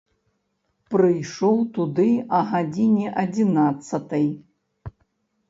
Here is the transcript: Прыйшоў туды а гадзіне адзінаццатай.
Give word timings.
Прыйшоў 0.95 1.57
туды 1.75 2.07
а 2.39 2.41
гадзіне 2.55 3.13
адзінаццатай. 3.27 4.27